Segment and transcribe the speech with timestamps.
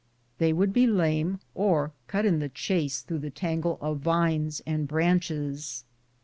[0.39, 4.87] They would be lame, or cut in ^the chase, through the tangle of vines and
[4.87, 5.83] branches.